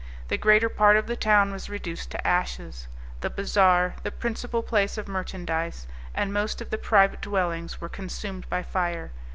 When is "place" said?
4.63-4.97